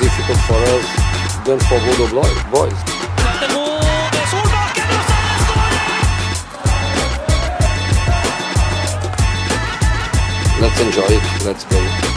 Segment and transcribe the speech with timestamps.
[0.00, 0.86] Difficult for us
[1.44, 2.06] than for Bodo
[2.50, 2.78] Boys.
[10.60, 11.22] Let's enjoy it.
[11.44, 12.14] Let's play.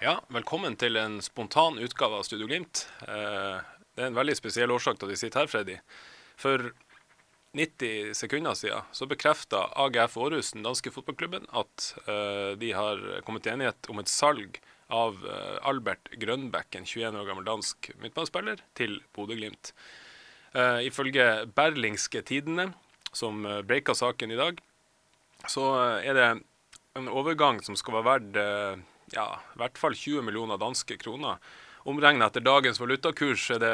[0.00, 2.86] Ja, velkommen til en spontan utgave av Studio Glimt.
[3.08, 3.56] Eh,
[3.96, 5.76] det er en veldig spesiell årsak til at vi sitter her, Freddy.
[6.36, 6.70] For
[7.54, 13.44] 90 sekunder siden så bekrefta AGF Århus, den danske fotballklubben, at uh, de har kommet
[13.46, 14.58] til enighet om et salg
[14.92, 19.70] av uh, Albert Grønbæk, en 21 år gammel dansk midtbanespiller, til Bodø-Glimt.
[20.54, 22.72] Uh, ifølge Berlingske Tidene,
[23.14, 24.58] som breaka saken i dag,
[25.46, 25.68] så
[26.02, 26.26] er det
[26.98, 28.38] en overgang som skal være verdt
[29.14, 31.38] ja, i hvert fall 20 millioner danske kroner.
[31.86, 33.72] Omregnet etter dagens valutakurs er det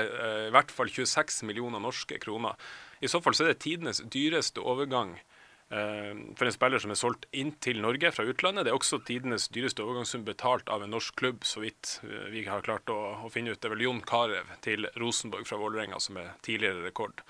[0.51, 2.59] i hvert fall 26 millioner norske kroner.
[3.01, 7.01] I så fall så er det tidenes dyreste overgang eh, for en spiller som er
[7.01, 8.67] solgt inn til Norge fra utlandet.
[8.67, 12.45] Det er også tidenes dyreste overgangssum betalt av en norsk klubb, så vidt eh, vi
[12.49, 13.61] har klart å, å finne ut.
[13.61, 17.25] Det er vel Jon Carew til Rosenborg fra Vålerenga som er tidligere rekord.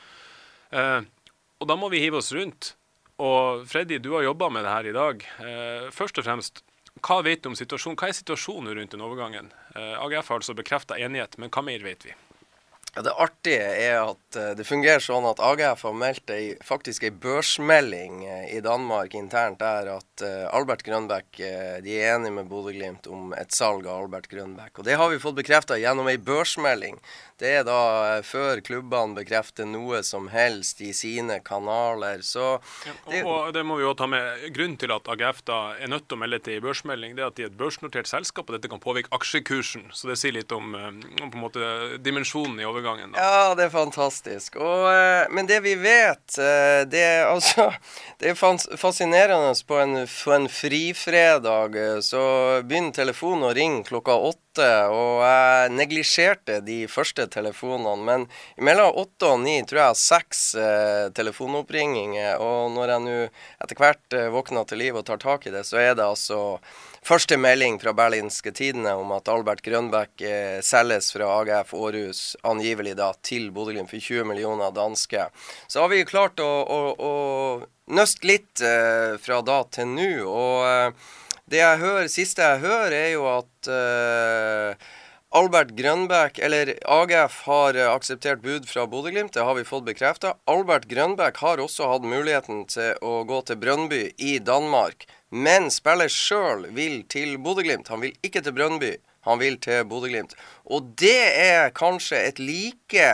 [0.75, 1.01] Eh,
[1.61, 2.75] og da må vi hive oss rundt.
[3.21, 5.25] Og Freddy, du har jobba med det her i dag.
[5.45, 6.63] Eh, først og fremst,
[7.05, 7.99] hva vet du om situasjonen?
[8.01, 9.53] Hva er situasjonen rundt den overgangen?
[9.75, 12.17] Eh, AGF har altså bekrefta enighet, men hva mer vet vi?
[12.95, 17.05] Ja, det artige er at eh, det fungerer sånn at AGF har meldt ei, faktisk
[17.07, 21.39] ei børsmelding eh, i Danmark internt der at eh, Albert Grønbæk
[21.85, 24.81] de er enige med Bodø-Glimt om et salg av Albert Grønbæk.
[24.81, 26.99] Og det har vi fått bekrefta gjennom ei børsmelding.
[27.41, 32.21] Det er da før klubbene bekrefter noe som helst i sine kanaler.
[32.27, 32.59] Så
[33.07, 34.51] det, Og, og det må vi jo ta med.
[34.53, 37.31] Grunnen til at AGF da er nødt til å melde til ei børsmelding, det er
[37.31, 39.89] at de er et børsnotert selskap, og dette kan påvirke aksjekursen.
[39.97, 41.73] Så det sier litt om, om på en måte
[42.03, 43.13] dimensjonen i overgangen.
[43.13, 43.19] da.
[43.19, 44.57] Ja, det er fantastisk.
[44.57, 47.73] Og, eh, men det vi vet, eh, det er altså
[48.21, 49.55] Det er fascinerende.
[49.67, 52.23] På en, på en frifredag eh, så
[52.65, 58.05] begynner telefonen å ringe klokka åtte, og jeg neglisjerte de første telefonene.
[58.05, 58.27] Men
[58.61, 60.43] mellom åtte og ni tror jeg seks
[61.17, 63.17] telefonoppringinger, og når jeg nå
[63.65, 66.59] etter hvert våkner til liv og tar tak i det, så er det altså
[67.01, 72.93] Første melding fra Berlinske Tidene om at Albert Grønbæk eh, selges fra AGF Århus, angivelig
[72.99, 75.31] da, til Bodø-Glimt for 20 millioner danske.
[75.67, 80.11] Så har vi klart å, å, å nøste litt eh, fra da til nå.
[80.29, 81.11] Og eh,
[81.51, 84.91] det jeg hører, siste jeg hører, er jo at eh,
[85.41, 89.33] Albert Grønbæk, eller AGF, har eh, akseptert bud fra Bodø-Glimt.
[89.35, 90.37] Det har vi fått bekrefta.
[90.51, 95.09] Albert Grønbæk har også hatt muligheten til å gå til Brønnby i Danmark.
[95.31, 97.91] Men spiller sjøl vil til Bodø-Glimt.
[97.93, 98.97] Han vil ikke til Brønnby,
[99.27, 100.35] han vil til Bodø-Glimt.
[100.67, 103.11] Og det er kanskje et like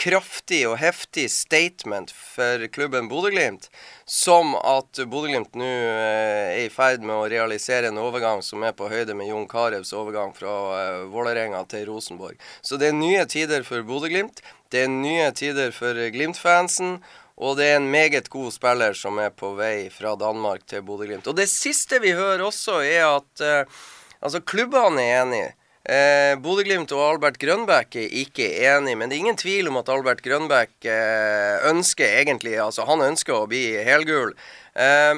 [0.00, 3.68] kraftig og heftig statement for klubben Bodø-Glimt
[4.08, 8.72] som at Bodø-Glimt nå eh, er i ferd med å realisere en overgang som er
[8.76, 12.40] på høyde med Jon Carews overgang fra eh, Vålerenga til Rosenborg.
[12.62, 14.40] Så det er nye tider for Bodø-Glimt.
[14.72, 17.00] Det er nye tider for Glimt-fansen.
[17.40, 21.28] Og det er en meget god spiller som er på vei fra Danmark til Bodø-Glimt.
[21.30, 23.80] Og det siste vi hører også, er at eh,
[24.20, 25.48] altså klubbene er enige.
[25.88, 29.88] Eh, Bodø-Glimt og Albert Grønbæk er ikke enige, men det er ingen tvil om at
[29.88, 34.34] Albert Grønbæk eh, ønsker egentlig Altså, han ønsker å bli helgul.
[34.76, 35.16] Eh,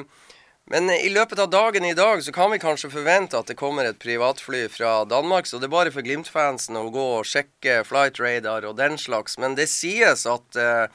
[0.71, 3.83] men i løpet av dagen i dag så kan vi kanskje forvente at det kommer
[3.83, 8.23] et privatfly fra Danmark, så det er bare for Glimt-fansen å gå og sjekke flight
[8.23, 9.35] radar og den slags.
[9.35, 10.87] Men det sies at eh,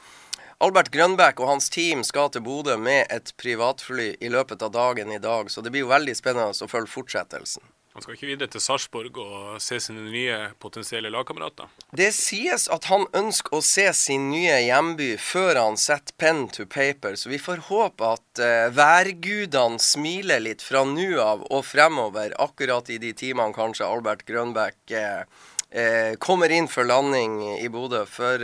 [0.59, 5.11] Albert Grønbæk og hans team skal til Bodø med et privatfly i løpet av dagen
[5.15, 7.63] i dag, så det blir jo veldig spennende å følge fortsettelsen.
[7.93, 11.71] Han skal ikke videre til Sarpsborg og se sine nye potensielle lagkamerater.
[11.95, 16.65] Det sies at han ønsker å se sin nye hjemby før han setter pen to
[16.67, 22.35] paper, så vi får håpe at uh, værgudene smiler litt fra nå av og fremover,
[22.35, 25.23] akkurat i de timene kanskje Albert Grønbæk uh,
[25.71, 28.03] uh, kommer inn for landing i Bodø.
[28.11, 28.43] For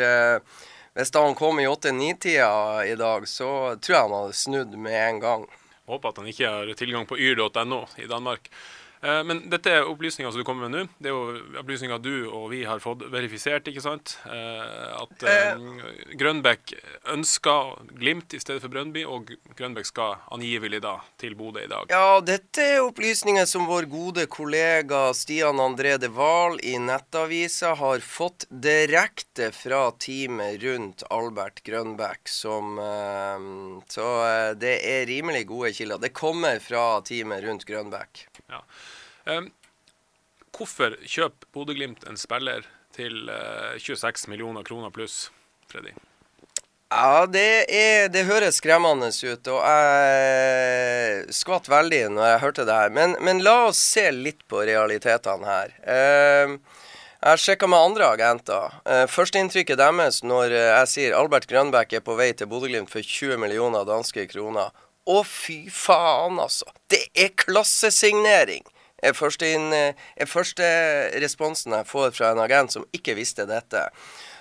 [0.95, 4.95] hvis da han kom i åtte-ni-tida i dag, så tror jeg han hadde snudd med
[4.95, 5.43] en gang.
[5.91, 8.47] Håper at han ikke har tilgang på yr.no i Danmark.
[9.01, 10.83] Eh, Men dette er opplysninger som du kommer med nå.
[10.99, 14.17] Det er jo opplysninger du og vi har fått verifisert, ikke sant?
[14.25, 15.25] Eh, At
[16.17, 16.73] Grønbekk
[17.13, 21.89] ønsker Glimt i stedet for Brøndby, og Grønbekk skal angivelig da til Bodø i dag.
[21.91, 27.99] Ja, dette er opplysninger som vår gode kollega Stian André de Wahl i Nettavisa har
[28.05, 33.49] fått direkte fra teamet rundt Albert Grønbekk, som eh,
[33.91, 36.01] Så eh, det er rimelig gode kilder.
[36.01, 38.25] Det kommer fra teamet rundt Grønbæk.
[38.51, 38.63] Ja.
[39.25, 39.47] Eh,
[40.55, 42.63] Hvorfor kjøper Bodø-Glimt en spiller
[42.95, 45.29] til eh, 26 millioner kroner pluss,
[45.67, 45.91] Freddy?
[46.93, 52.77] Ja, det, er, det høres skremmende ut, og jeg skvatt veldig når jeg hørte det
[52.77, 52.93] her.
[52.93, 55.75] Men, men la oss se litt på realitetene her.
[55.81, 58.79] Eh, jeg har sjekka med andre agenter.
[58.85, 63.01] Eh, Førsteinntrykket deres når eh, jeg sier Albert Grønbæk er på vei til Bodø-Glimt for
[63.01, 64.69] 20 millioner danske kroner.
[65.05, 66.65] Å, fy faen, altså!
[66.89, 68.65] Det er klassesignering!
[69.05, 70.65] Er første, inn, er første
[71.21, 73.83] responsen jeg får fra en agent som ikke visste dette.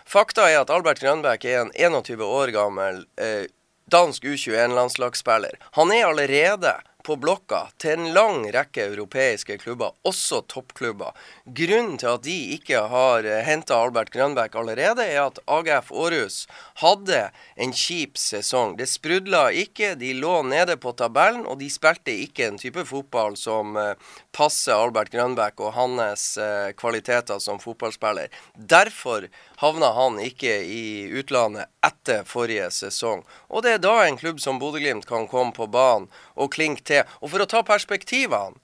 [0.09, 3.45] Fakta er at Albert Grønbæk er en 21 år gammel eh,
[3.93, 5.59] dansk U21-landslagsspiller.
[5.77, 11.13] Han er allerede på blokka til en lang rekke europeiske klubber, også toppklubber.
[11.45, 16.39] Grunnen til at de ikke har henta Albert Grønbæk allerede, er at AGF Aarhus
[16.81, 17.21] hadde
[17.61, 18.77] en kjip sesong.
[18.79, 23.37] Det sprudla ikke, de lå nede på tabellen, og de spilte ikke en type fotball
[23.39, 23.95] som eh,
[24.35, 28.33] passer Albert Grønbæk og hans eh, kvaliteter som fotballspiller.
[28.57, 29.29] Derfor
[29.61, 30.85] havna han ikke i
[31.21, 31.69] utlandet
[32.05, 33.25] etter forrige sesong.
[33.49, 37.05] Og det er da en klubb som Bodø-Glimt kan komme på banen og klinke til.
[37.21, 38.61] Og for å ta perspektivene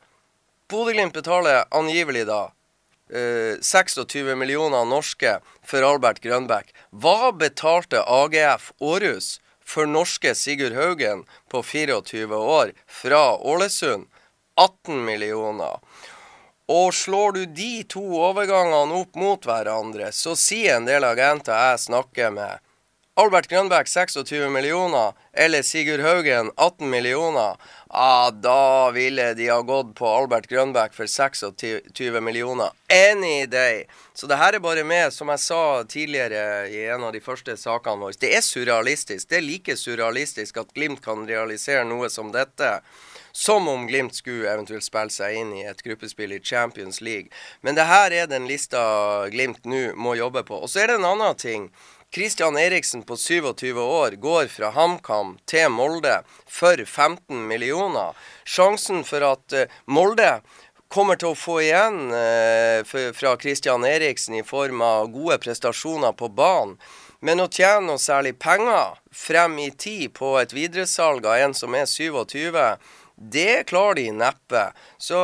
[0.69, 2.53] Bodø-Glimt betaler angivelig da
[3.11, 6.71] eh, 26 millioner norske for Albert Grønbæk.
[6.93, 14.07] Hva betalte AGF Århus for norske Sigurd Haugen på 24 år fra Ålesund?
[14.61, 15.81] 18 millioner.
[16.71, 21.87] Og slår du de to overgangene opp mot hverandre, så sier en del agenter jeg
[21.89, 22.61] snakker med
[23.19, 27.57] Albert Grønbæk 26 millioner, eller Sigurd Haugen 18 millioner,
[27.89, 32.71] ah, da ville de ha gått på Albert Grønbæk for 26 millioner.
[32.89, 33.85] Any day.
[34.15, 37.59] Så det her er bare med, som jeg sa tidligere i en av de første
[37.59, 39.27] sakene våre, det er surrealistisk.
[39.29, 42.77] Det er like surrealistisk at Glimt kan realisere noe som dette.
[43.33, 47.31] Som om Glimt skulle eventuelt spille seg inn i et gruppespill i Champions League.
[47.61, 50.63] Men det her er den lista Glimt nå må jobbe på.
[50.63, 51.73] Og så er det en annen ting.
[52.15, 56.17] Christian Eriksen på 27 år går fra HamKam til Molde
[56.51, 58.17] for 15 millioner.
[58.43, 60.41] Sjansen for at eh, Molde
[60.91, 62.83] kommer til å få igjen eh,
[63.15, 66.75] fra Christian Eriksen i form av gode prestasjoner på banen.
[67.23, 71.79] Men å tjene noe særlig penger frem i tid på et videresalg av en som
[71.79, 72.59] er 27,
[73.21, 74.67] det klarer de neppe.
[74.99, 75.23] Så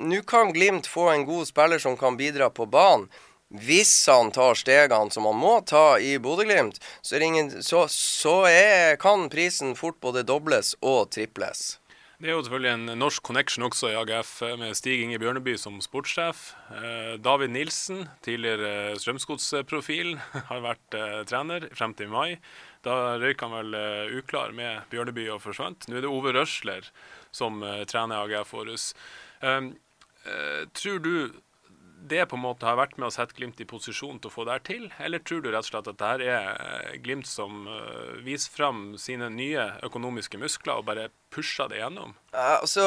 [0.00, 3.10] nå kan Glimt få en god spiller som kan bidra på banen.
[3.54, 7.20] Hvis han tar stegene som han må ta i Bodø-Glimt, så,
[7.62, 11.76] så, så er, kan prisen fort både dobles og triples.
[12.18, 15.80] Det er jo selvfølgelig en norsk connection også i AGF, med Stig Inge Bjørneby som
[15.82, 16.54] sportssjef.
[16.72, 20.14] Eh, David Nilsen, tidligere Strømsgodsprofil,
[20.50, 22.38] har vært eh, trener frem til mai.
[22.86, 25.86] Da røyk han vel eh, uklar med Bjørneby og forsvant.
[25.86, 26.90] Nå er det Ove Røsler
[27.34, 28.92] som eh, trener AGF Århus.
[29.44, 29.68] Eh,
[30.74, 31.14] tror du
[32.10, 34.44] det på en måte har vært med å sette Glimt i posisjon til å få
[34.46, 34.84] det her til?
[35.02, 38.52] Eller tror du rett og slett at det her er eh, Glimt som uh, viser
[38.54, 42.14] fram sine nye økonomiske muskler og bare pusher det gjennom?
[42.34, 42.86] Ja, altså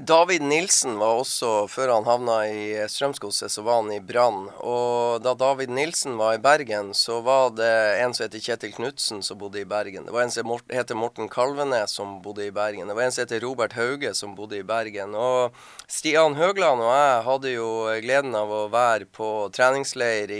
[0.00, 4.46] David Nilsen var også, før han havna i Strømsgodset, så var han i Brann.
[4.64, 7.68] Og da David Nilsen var i Bergen, så var det
[8.00, 10.06] en som heter Kjetil Knutsen som bodde i Bergen.
[10.08, 12.88] Det var en som heter Morten Kalvenes som bodde i Bergen.
[12.88, 15.12] Det var en som heter Robert Hauge som bodde i Bergen.
[15.12, 15.52] Og
[15.84, 17.68] Stian Høgland og jeg hadde jo
[18.06, 20.32] gleden av å være på treningsleir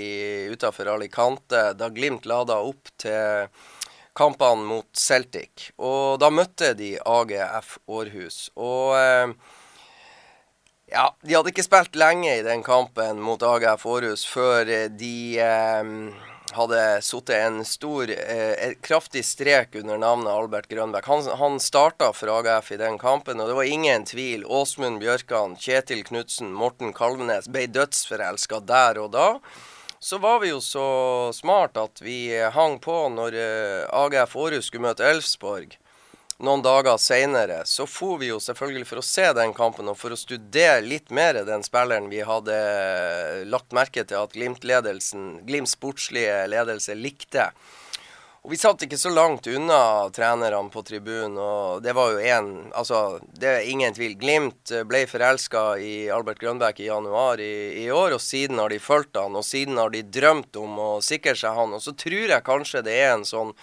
[0.49, 3.53] utafor Alicante da Glimt lada opp til
[4.17, 5.71] kampene mot Celtic.
[5.79, 8.51] Og da møtte de AGF Århus.
[8.57, 9.33] Og eh,
[10.93, 15.95] ja, de hadde ikke spilt lenge i den kampen mot AGF Århus før de eh,
[16.53, 21.09] hadde sittet en stor, eh, kraftig strek under navnet Albert Grønbæk.
[21.09, 24.45] Han, han starta for AGF i den kampen, og det var ingen tvil.
[24.45, 29.29] Åsmund Bjørkan, Kjetil Knutsen, Morten Kalvenes ble dødsforelska der og da
[30.03, 34.89] så var vi jo så smart at vi hang på når eh, AGF Århus skulle
[34.89, 35.77] møte Elfsborg.
[36.43, 40.11] Noen dager seinere så for vi jo selvfølgelig for å se den kampen og for
[40.11, 42.57] å studere litt mer den spilleren vi hadde
[43.47, 47.53] lagt merke til at Glimt-ledelsen, Glimts sportslige ledelse likte.
[48.43, 52.49] Og vi satt ikke så langt unna trenerne på tribunen, og det var jo én
[52.75, 54.17] Altså, det er ingen tvil.
[54.19, 58.81] Glimt ble forelska i Albert Grønbæk i januar i, i, år, og siden har de
[58.83, 61.77] fulgt han, og siden har de drømt om å sikre seg han.
[61.79, 63.55] Og så tror jeg kanskje det er en sånn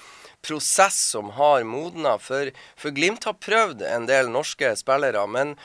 [0.48, 2.48] prosess som har modna, for,
[2.80, 5.58] for Glimt har prøvd en del norske spillere, men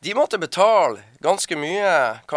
[0.00, 1.92] de måtte betale ganske mye,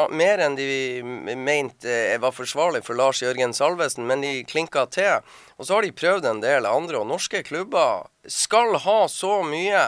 [0.09, 1.01] mer enn de
[1.37, 5.21] mente var forsvarlig for Lars Jørgen Salvesen, men de klinka til.
[5.61, 9.83] Og så har de prøvd en del andre, og norske klubber skal ha så mye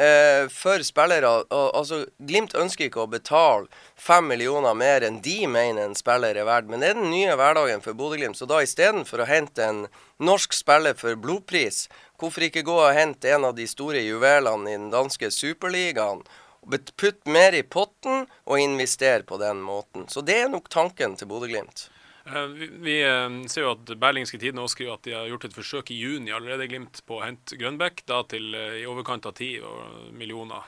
[0.00, 1.32] eh, for spillere.
[1.52, 3.68] Altså, Glimt ønsker ikke å betale
[4.00, 7.34] fem millioner mer enn de mener en spiller er verdt, men det er den nye
[7.36, 8.40] hverdagen for Bodø-Glimt.
[8.40, 9.84] Så da istedenfor å hente en
[10.24, 11.84] norsk spiller for blodpris,
[12.16, 16.24] hvorfor ikke gå og hente en av de store juvelene i den danske superligaen?
[16.96, 20.08] Putt mer i potten og invester på den måten.
[20.08, 21.88] Så det er nok tanken til Bodø-Glimt.
[22.24, 22.46] Uh,
[22.80, 25.98] vi, uh, ser jo at Berlingske Tidende skriver at de har gjort et forsøk i
[26.00, 30.64] juni allerede Glimt på å hente Grønbekk, da til uh, i overkant av 10 millioner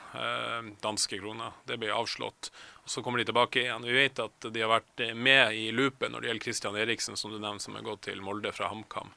[0.83, 1.57] danske kroner.
[1.65, 2.51] Det ble avslått.
[2.83, 3.89] Og Så kommer de tilbake igjen.
[3.89, 7.33] Vi vet at de har vært med i loopet når det gjelder Christian Eriksen, som
[7.33, 9.09] du nevnte, som er gått til Molde fra HamKam.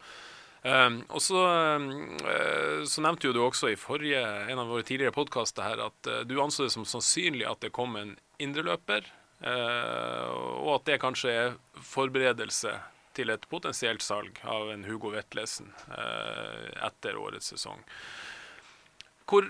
[0.61, 5.15] Um, og så, uh, så, nevnte jo du også i forrige, en av våre tidligere
[5.17, 8.13] podkaster at uh, du anså det som sannsynlig at det kom en
[8.43, 9.09] indreløper,
[9.41, 10.27] uh,
[10.61, 12.75] og at det kanskje er forberedelse
[13.17, 17.81] til et potensielt salg av en Hugo Vetlesen etter årets sesong.
[19.27, 19.49] Hvor,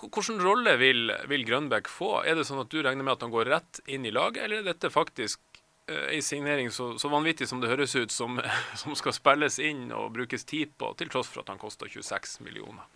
[0.00, 2.22] hvilken rolle vil, vil Grønbæk få?
[2.24, 4.62] Er det sånn at du regner med at han går rett inn i laget, eller
[4.62, 5.42] er dette faktisk
[5.90, 8.40] ei eh, signering så, så, vanvittig som det høres ut, som,
[8.80, 12.40] som, skal spilles inn og brukes tid på, til tross for at han koster 26
[12.46, 12.86] millioner?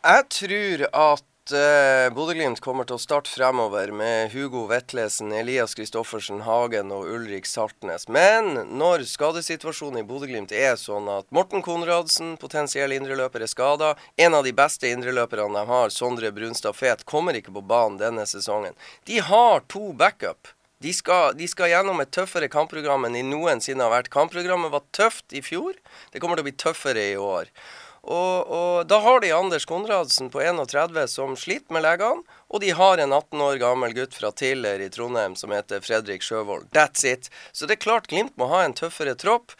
[0.00, 6.40] Jeg tror at uh, Bodø-Glimt kommer til å starte fremover med Hugo Vetlesen, Elias Kristoffersen
[6.46, 8.06] Hagen og Ulrik Saltnes.
[8.08, 14.38] Men når skadesituasjonen i Bodø-Glimt er sånn at Morten Konradsen, potensiell indreløper, er skada, en
[14.38, 18.78] av de beste indreløperne de har, Sondre Brunstad Fet, kommer ikke på banen denne sesongen.
[19.04, 20.54] De har to backup.
[20.80, 24.12] De skal, de skal, gjennom et tøffere kampprogram enn de noensinne har vært.
[24.14, 25.76] Kampprogrammet var tøft i fjor.
[26.12, 27.52] Det kommer til å bli tøffere i år.
[28.00, 32.24] Og, og da har de Anders Konradsen på 31 som sliter med legene.
[32.48, 36.24] Og de har en 18 år gammel gutt fra Tiller i Trondheim som heter Fredrik
[36.24, 36.70] Sjøvold.
[36.72, 37.28] That's it.
[37.52, 39.52] Så det er klart Glimt må ha en tøffere tropp.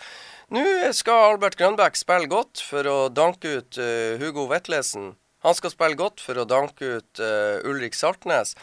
[0.50, 0.64] Nå
[0.96, 5.12] skal Albert Grønbæk spille godt for å danke ut uh, Hugo Vetlesen.
[5.44, 8.56] Han skal spille godt for å danke ut uh, Ulrik Saltnes.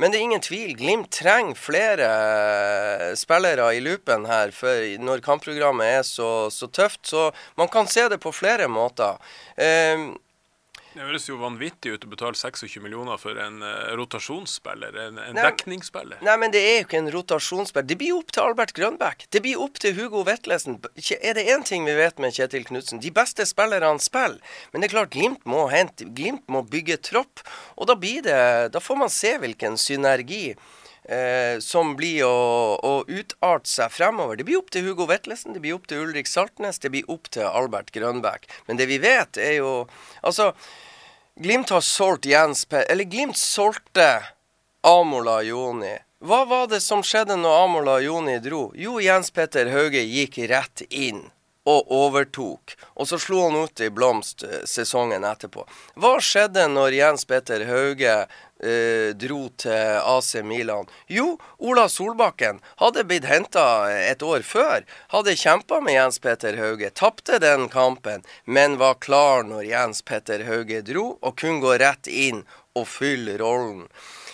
[0.00, 4.52] Men det er ingen tvil, Glimt trenger flere uh, spillere i loopen her
[5.04, 7.04] når kampprogrammet er så, så, tøft.
[7.10, 7.28] Så
[7.60, 9.20] man kan se det på flere måter.
[9.58, 10.14] Uh,
[10.92, 15.38] det høres jo vanvittig ut å betale 26 millioner for en uh, rotasjonsspiller, en, en
[15.38, 16.20] nei, dekningsspiller.
[16.26, 17.88] Nei, men det er jo ikke en rotasjonsspiller.
[17.88, 19.26] Det blir opp til Albert Grønbæk.
[19.32, 20.78] Det blir opp til Hugo Vetlesen.
[21.18, 23.00] Er det én ting vi vet med Kjetil Knutsen?
[23.02, 24.38] De beste spillerne spiller.
[24.72, 27.42] Men det er klart, Glimt må hente Glimt må bygge tropp.
[27.76, 28.38] Og da blir det
[28.72, 30.52] Da får man se hvilken synergi.
[31.04, 34.38] Eh, som blir å, å, utarte seg fremover.
[34.38, 37.26] Det blir opp til Hugo Vetlesen, det blir opp til Ulrik Saltnes, det blir opp
[37.34, 38.46] til Albert Grønbæk.
[38.68, 39.72] Men det vi vet, er jo
[40.22, 40.52] Altså,
[41.34, 42.76] Glimt har solgt Jens P...
[42.76, 44.22] Eller Glimt solgte
[44.86, 45.96] Amola Joni.
[46.22, 48.68] Hva var det som skjedde når Amola Joni dro?
[48.78, 51.24] Jo, Jens Petter Hauge gikk rett inn
[51.66, 52.74] og overtok.
[52.94, 55.64] Og så slo han ut i blomst eh, sesongen etterpå.
[55.98, 58.16] Hva skjedde når Jens Petter Hauge
[58.62, 60.88] eh, dro til AC Milan?
[61.10, 64.86] Jo, Ola Solbakken hadde blitt henta et år før.
[65.14, 66.92] Hadde kjempa med Jens Petter Hauge.
[66.94, 72.08] Tapte den kampen, men var klar når Jens Petter Hauge dro, og kunne gå rett
[72.08, 72.44] inn
[72.78, 73.86] og fylle rollen.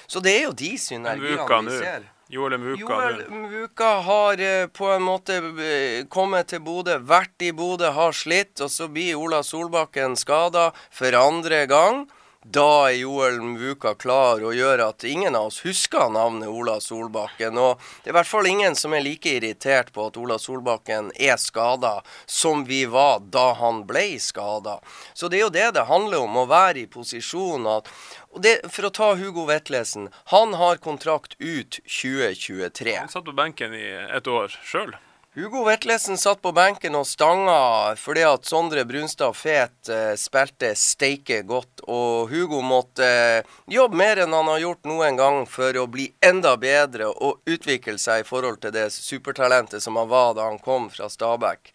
[0.08, 2.06] Så det er jo de synergiene vi ser.
[2.28, 2.80] Joel Mvuka.
[2.80, 8.12] Joel Mvuka har eh, på en måte eh, kommet til Bodø, vært i Bodø, har
[8.12, 12.04] slitt, og så blir Ola Solbakken skada for andre gang.
[12.50, 17.58] Da er Joel Mvuka klar og gjør at ingen av oss husker navnet Ola Solbakken.
[17.60, 21.10] Og det er i hvert fall ingen som er like irritert på at Ola Solbakken
[21.20, 24.78] er skada som vi var da han ble skada.
[25.12, 27.68] Så det er jo det det handler om, å være i posisjon.
[27.68, 27.92] At,
[28.40, 32.96] det, for å ta Hugo Vetlesen, han har kontrakt ut 2023.
[32.96, 34.96] Han satt på benken i et år sjøl.
[35.34, 41.42] Hugo Vetlesen satt på benken og stanga fordi at Sondre Brunstad Fet eh, spilte steike
[41.44, 41.82] godt.
[41.84, 46.06] Og Hugo måtte eh, jobbe mer enn han har gjort noen gang for å bli
[46.24, 50.56] enda bedre og utvikle seg i forhold til det supertalentet som han var da han
[50.64, 51.74] kom fra Stabæk.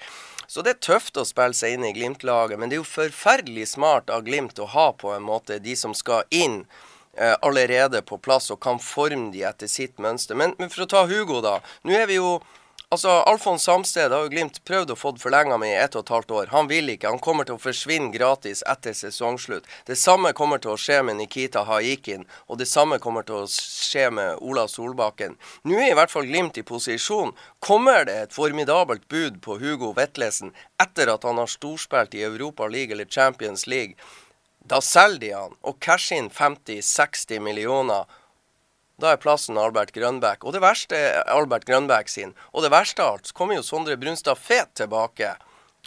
[0.50, 3.68] Så det er tøft å spille seg inn i Glimt-laget, men det er jo forferdelig
[3.76, 6.64] smart av Glimt å ha på en måte de som skal inn.
[7.14, 10.34] Eh, allerede på plass og kan forme de etter sitt mønster.
[10.34, 11.60] Men, men for å ta Hugo, da.
[11.86, 12.40] Nå er vi jo
[12.94, 16.12] Altså, Alfons Samsted har jo Glimt prøvd å få forlenga med i ett og et
[16.14, 16.50] halvt år.
[16.52, 17.10] Han vil ikke.
[17.10, 19.66] Han kommer til å forsvinne gratis etter sesongslutt.
[19.88, 23.50] Det samme kommer til å skje med Nikita Haikin, og det samme kommer til å
[23.50, 25.40] skje med Ola Solbakken.
[25.66, 27.34] Nå er i hvert fall Glimt i posisjon.
[27.66, 32.70] Kommer det et formidabelt bud på Hugo Vetlesen etter at han har storspilt i Europa
[32.70, 33.98] League eller Champions League,
[34.70, 38.06] da selger de han og casher inn 50-60 millioner
[39.02, 40.46] da er plassen Albert Grønbæk.
[40.46, 42.36] Og det verste er Albert Grønbæk sin.
[42.54, 45.34] Og det verste av alt, så kommer jo Sondre Brunstad Fet tilbake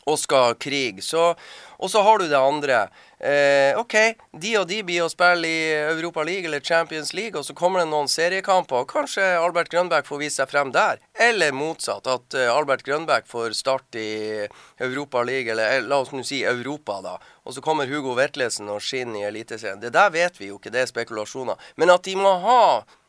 [0.06, 1.02] og skal krige.
[1.02, 1.32] Så,
[1.78, 2.86] og så har du det andre.
[3.18, 3.94] Eh, OK,
[4.36, 5.60] de og de blir å spille i
[5.94, 10.04] Europa League eller Champions League, og så kommer det noen seriekamper, og kanskje Albert Grønbæk
[10.08, 11.00] får vise seg frem der.
[11.28, 14.10] Eller motsatt, at eh, Albert Grønbæk får start i
[14.84, 17.16] Europa League, eller eh, la oss nå si Europa, da.
[17.48, 19.80] Og så kommer Hugo Vetlesen og skinner i Eliteserien.
[19.80, 21.56] Det der vet vi jo ikke, det er spekulasjoner.
[21.80, 22.66] Men at de må ha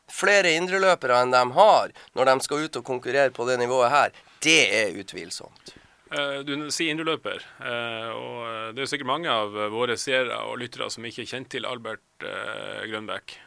[0.07, 4.15] flere indreløpere enn de har når de skal ut og konkurrere på det nivået her,
[4.45, 5.75] det er utvilsomt.
[6.11, 10.89] Eh, du sier indreløper, eh, og det er sikkert mange av våre seere og lyttere
[10.93, 13.37] som ikke kjenner til Albert eh, Grønbæk.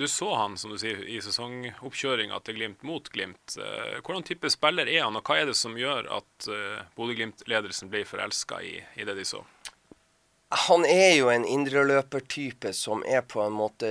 [0.00, 3.58] Du så han som du sier, i sesongoppkjøringa til Glimt mot Glimt.
[4.00, 6.46] Hvordan type spiller er han, og hva er det som gjør at
[6.96, 9.42] Bodø-Glimt-ledelsen ble forelska i, i det de så?
[10.48, 13.88] Han er jo en indreløpertype som er på en måte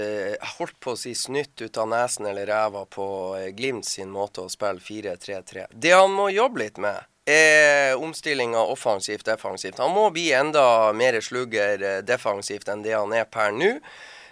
[0.58, 3.06] holdt på å si snytt ut av nesen eller ræva på
[3.38, 5.68] eh, Glimt sin måte å spille 4-3-3.
[5.70, 9.82] Det han må jobbe litt med, er omstillinga offensivt-defensivt.
[9.84, 13.74] Han må bli enda mer slugger eh, defensivt enn det han er per nå.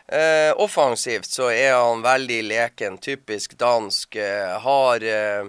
[0.08, 4.16] Eh, offensivt så er han veldig leken, typisk dansk.
[4.16, 5.48] Eh, har eh,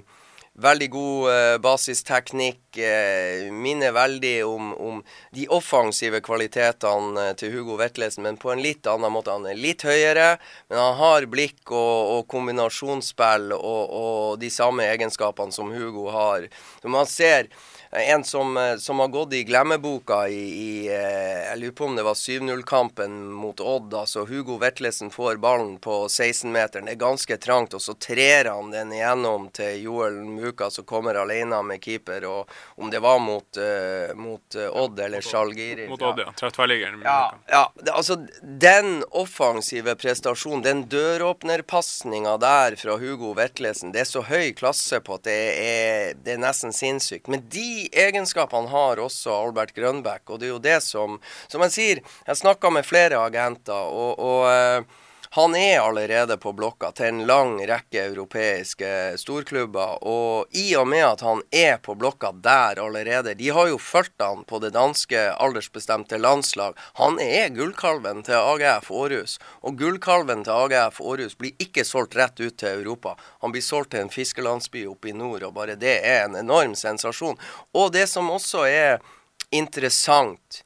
[0.56, 2.78] Veldig god eh, basisteknikk.
[2.80, 5.02] Eh, minner veldig om, om,
[5.36, 9.34] de offensive kvalitetene eh, til Hugo Vetlesen, men på en litt annen måte.
[9.36, 10.38] Han er litt høyere,
[10.70, 16.48] men han har blikk og, og kombinasjonsspill og, og, de samme egenskapene som Hugo har.
[16.80, 17.52] Så man ser
[17.96, 21.96] en som, eh, som, har gått i glemmeboka i, i eh, Jeg lurer på om
[21.96, 23.94] det var 7-0-kampen mot Odd.
[23.94, 26.84] altså Hugo Vetlesen får ballen på 16-meteren.
[26.84, 31.16] Det er ganske trangt, og så trer han den igjennom til Joel Muka, som kommer
[31.16, 32.24] alene med keeper.
[32.24, 35.88] og Om det var mot, uh, mot Odd eller Sjalgiri.
[35.88, 36.32] Mot Odd, ja.
[36.36, 37.00] Tverrtverrliggeren.
[37.04, 44.10] Ja, ja det, altså den offensive prestasjonen, den døråpnerpasninga der fra Hugo Vetlesen, det er
[44.10, 47.30] så høy klasse på at det er, det er nesten sinnssykt.
[47.32, 51.72] Men de egenskapene har også Albert Grønbæk, og det er jo det som Som jeg
[51.72, 55.05] sier, jeg snakka med flere agenter, og, og uh,
[55.36, 59.98] han er allerede på blokka til en lang rekke europeiske storklubber.
[60.08, 64.24] Og i og med at han er på blokka der allerede De har jo fulgt
[64.24, 66.72] han på det danske aldersbestemte landslag.
[66.96, 69.36] Han er gullkalven til AGF Århus.
[69.60, 73.12] Og gullkalven til AGF Århus blir ikke solgt rett ut til Europa.
[73.44, 76.72] Han blir solgt til en fiskelandsby oppe i nord, og bare det er en enorm
[76.72, 77.36] sensasjon.
[77.76, 79.04] Og det som også er
[79.52, 80.62] interessant,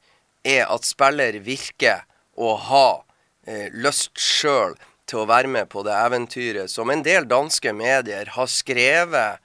[0.47, 2.05] er at spiller virker
[2.39, 3.01] å ha
[3.73, 4.75] lyst sjøl
[5.09, 9.41] til å være med på det eventyret som en del danske medier har skrevet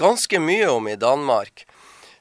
[0.00, 1.66] ganske mye om i Danmark.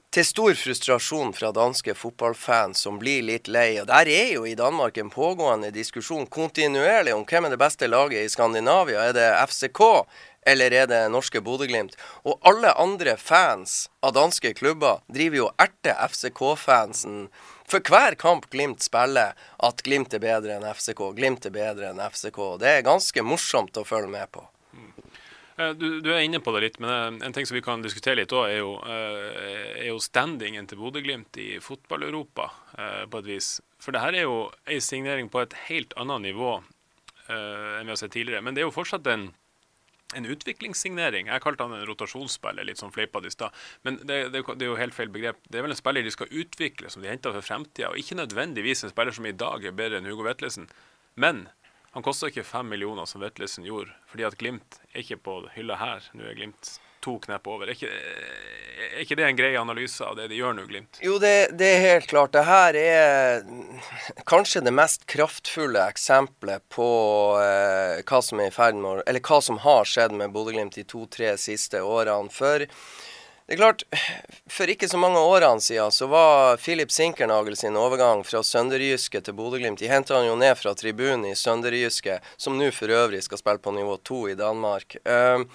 [0.09, 3.77] Til stor frustrasjon fra danske fotballfans som blir litt lei.
[3.77, 7.87] Og Der er jo i Danmark en pågående diskusjon kontinuerlig om hvem er det beste
[7.87, 9.03] laget i Skandinavia.
[9.09, 9.81] Er det FCK
[10.49, 11.93] eller er det norske Bodø-Glimt?
[12.25, 17.27] Og alle andre fans av danske klubber driver jo erter FCK-fansen
[17.69, 21.03] for hver kamp Glimt spiller, at Glimt er bedre enn FCK.
[21.17, 22.39] Glimt er bedre enn FCK.
[22.61, 24.45] Det er ganske morsomt å følge med på.
[25.59, 27.83] Eh, du, du, er inne på det litt, men eh, en ting som vi kan
[27.83, 32.49] diskutere litt òg, er, eh, er, jo standingen til Bodø-Glimt i fotball-Europa,
[33.11, 33.47] på et vis.
[33.83, 34.35] For det her er jo
[34.69, 36.59] ei signering på et helt annet nivå
[37.29, 38.41] enn vi har sett tidligere.
[38.45, 39.25] Men det er jo fortsatt en
[40.17, 41.29] en utviklingssignering.
[41.29, 43.55] Jeg kalte han en rotasjonsspiller, litt sånn fleipete i stad.
[43.85, 45.41] Men det, det, det, er jo helt feil begrep.
[45.45, 47.91] Det er vel en spiller de skal utvikle, som de henter for fremtida.
[47.91, 50.69] Og ikke nødvendigvis en spiller som i dag er bedre enn Hugo Vetlesen.
[51.19, 51.45] Men
[51.93, 53.93] han koster ikke fem millioner, som Vetlesen gjorde.
[54.09, 56.09] Fordi at Glimt er ikke på hylla her.
[56.17, 57.69] Nå er Glimt to knepp over.
[57.69, 61.01] Er ikke, er ikke, det en grei analyse av det de gjør nå, Glimt?
[61.03, 62.33] Jo, det, det, er helt klart.
[62.35, 63.43] Det her er
[64.29, 66.89] kanskje det mest kraftfulle eksempelet på
[67.41, 70.87] eh, hva som er i ferd med Eller hva som har skjedd med Bodø-Glimt de
[70.87, 72.31] to-tre siste årene.
[72.33, 72.67] For
[73.49, 73.83] det er klart,
[74.45, 79.33] For ikke så mange årene siden så var Filip Sinkernagel sin overgang fra Sønderjyske til
[79.33, 83.41] Bodø-Glimt De henta han jo ned fra tribunen i Sønderjyske, som nå for øvrig skal
[83.41, 84.99] spille på nivå to i Danmark.
[85.01, 85.49] Uh,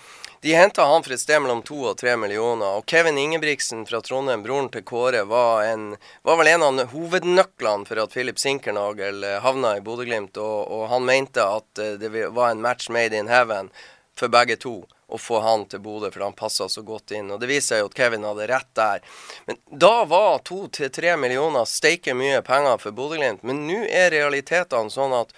[0.45, 2.77] de henta han for et sted mellom to og tre millioner.
[2.77, 7.89] Og Kevin Ingebrigtsen fra Trondheim, broren til Kåre, var, en, var vel en av hovednøklene
[7.89, 10.37] for at Filip Sinkernagel eh, havna i Bodø-Glimt.
[10.37, 13.73] Og, og, han mente at det var en match made in heaven
[14.21, 17.33] for begge to å få han til Bodø, for han passa så godt inn.
[17.33, 19.01] Og det viser jo at Kevin hadde rett der.
[19.49, 23.49] Men da var to til tre millioner steike mye penger for Bodø-Glimt.
[23.49, 25.33] Men nå er realitetene sånn at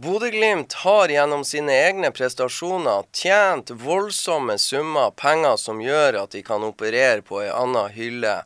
[0.00, 6.64] Bodø-Glimt har gjennom sine egne prestasjoner tjent voldsomme summer penger som gjør at de kan
[6.64, 8.38] operere på ei anna hylle.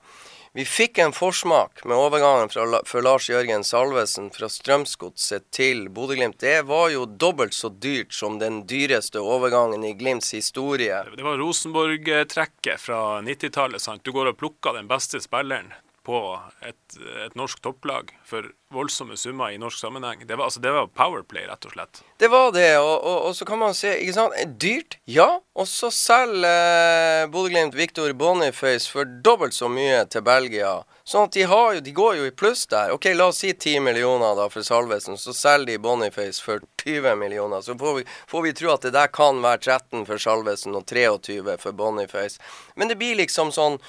[0.59, 6.41] Vi fikk en forsmak med overgangen fra, for Lars Jørgen Salvesen fra Strømsgodset til Bodø-Glimt.
[6.43, 11.05] Det var jo dobbelt så dyrt som den dyreste overgangen i Glimts historie.
[11.15, 13.83] Det var Rosenborg-trekket fra 90-tallet.
[13.83, 14.03] sant?
[14.03, 15.71] Du går og plukker den beste spilleren
[16.05, 16.21] på
[16.61, 20.27] et, et, norsk topplag for voldsomme summer i norsk sammenheng.
[20.27, 22.03] Det var, altså, det var powerplay, rett og slett.
[22.21, 25.29] Det var det, og, og, og så kan man se ikke sant, Dyrt, ja.
[25.55, 30.73] Og så selger eh, Bodø-Glimt Victor Boniface for dobbelt så mye til Belgia.
[31.07, 32.93] Sånn at de, har jo, de går jo i pluss der.
[32.95, 37.15] Ok, La oss si 10 millioner da for Salvesen, så selger de Boniface for 20
[37.21, 37.63] millioner.
[37.65, 40.89] Så får vi, får vi tro at det der kan være 13 for Salvesen og
[40.91, 42.43] 23 for Boniface.
[42.75, 43.81] Men det blir liksom sånn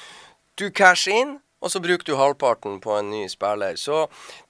[0.55, 1.31] Du casher inn
[1.65, 3.73] og så bruker du halvparten på en ny spiller.
[3.75, 4.03] Så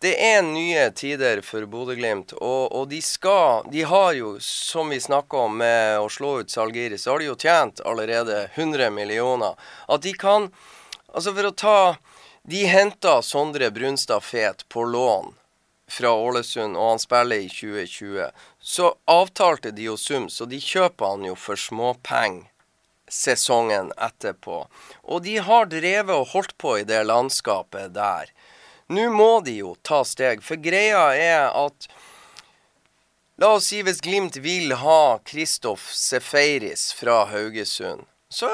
[0.03, 2.33] det er nye tider for Bodø-Glimt.
[2.35, 6.51] Og, og, de skal De har jo, som vi snakka om med å slå ut
[6.51, 9.55] Salgiris, så har de jo tjent allerede 100 millioner.
[9.87, 10.51] At de kan
[11.15, 11.79] Altså, for å ta
[12.43, 15.31] De henta Sondre Brunstad Fet på lån
[15.87, 18.27] fra Ålesund, og han spiller i 2020.
[18.59, 22.49] Så avtalte de jo sum, så de kjøper han jo for småpenger
[23.15, 24.65] sesongen etterpå.
[25.03, 28.31] Og de har drevet og holdt på i det landskapet der.
[28.91, 31.87] Nå må de jo ta steg, for greia er at
[33.35, 38.05] La oss si hvis Glimt vil ha Kristoff Seferis fra Haugesund.
[38.31, 38.47] Så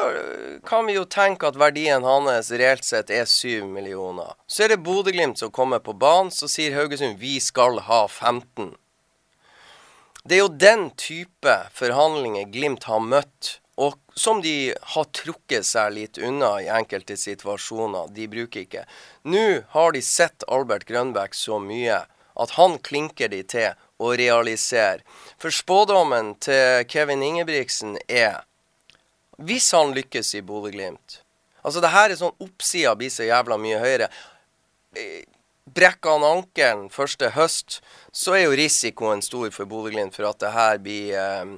[0.66, 4.34] kan vi jo tenke at verdien hans reelt sett er 7 millioner.
[4.50, 8.74] Så er det Bodø-Glimt som kommer på banen, så sier Haugesund vi skal ha 15.
[10.26, 15.94] Det er jo den type forhandlinger Glimt har møtt og som de har trukket seg
[15.96, 18.12] litt unna i enkelte situasjoner.
[18.12, 18.84] De bruker ikke.
[19.24, 22.04] Nå har de sett Albert Grønbæk så mye
[22.42, 25.04] at han klinker de til å realisere.
[25.40, 28.44] For spådommen til Kevin Ingebrigtsen er
[29.42, 31.22] Hvis han lykkes i Bodø-Glimt
[31.64, 34.08] Altså, det her er sånn oppsida blir så jævla mye høyere.
[35.70, 37.80] Brekker han ankelen første høst,
[38.12, 41.52] så er jo risikoen stor for Bodø-Glimt for at det her blir eh,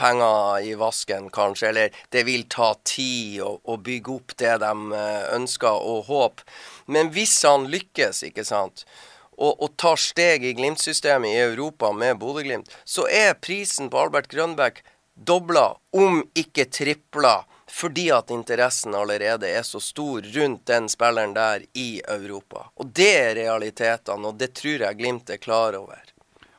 [0.00, 1.68] penger i vasken, kanskje.
[1.68, 6.48] Eller det vil ta tid å, å bygge opp det de eh, ønsker og håper.
[6.88, 8.86] Men hvis han lykkes, ikke sant,
[9.36, 14.32] og, og tar steg i Glimt-systemet i Europa med Bodø-Glimt, så er prisen på Albert
[14.32, 14.80] Grønbæk
[15.20, 21.64] dobla, om ikke tripla fordi at interessen allerede er så stor rundt den spilleren der
[21.78, 22.66] i Europa.
[22.74, 26.02] Og det er realitetene, og det tror jeg Glimt er klar over.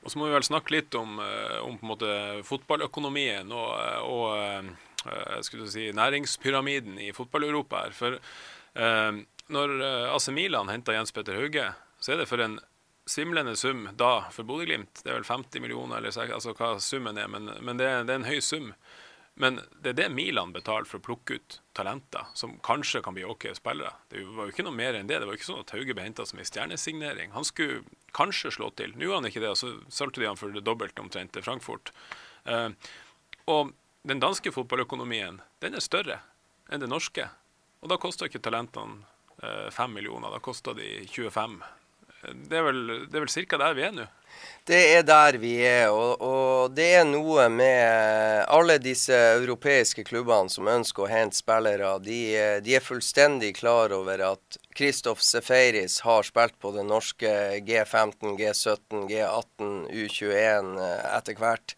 [0.01, 2.15] Og så må vi vel snakke litt om, eh, om på en måte
[2.47, 3.69] fotballøkonomien og,
[4.07, 4.71] og
[5.05, 7.93] uh, skulle si, næringspyramiden i fotball-Europa her.
[7.93, 8.17] For
[9.51, 9.71] når
[10.15, 11.65] AC Milan henta Jens Petter Hauge,
[11.99, 12.55] så er det for en
[13.05, 15.03] svimlende sum da for Bodø-Glimt.
[15.03, 18.21] Det er vel 50 millioner, eller altså hva summen er, men, men det, det, er
[18.21, 18.71] en høy sum.
[19.39, 23.23] Men det er det Milan betaler for å plukke ut talenter som kanskje kan bli
[23.25, 23.93] OK spillere.
[24.11, 25.21] Det var jo ikke noe mer enn det.
[25.21, 27.31] Det var ikke sånn at Hauge ble henta som en stjernesignering.
[27.35, 27.81] Han skulle
[28.17, 28.93] kanskje slå til.
[28.95, 31.45] Nå gjorde han ikke det, og så solgte de han for det dobbelte omtrent til
[31.45, 31.93] Frankfurt.
[32.45, 32.69] Uh,
[33.49, 33.71] og
[34.07, 36.19] den danske fotballøkonomien den er større
[36.71, 37.29] enn den norske.
[37.81, 39.05] Og da koster ikke talentene
[39.41, 41.61] uh, eh, 5 millioner, da koster de 25.
[42.21, 43.57] Det er vel, det vel ca.
[43.57, 44.05] der vi er nå.
[44.69, 50.51] Det er der vi er, og, og, det er noe med alle disse europeiske klubbene
[50.51, 51.95] som ønsker å hente spillere.
[52.05, 52.19] De,
[52.61, 57.33] de er fullstendig klar over at Kristoff Seferis har spilt på det norske
[57.67, 60.73] G15, G17, G18, U21
[61.17, 61.75] etter hvert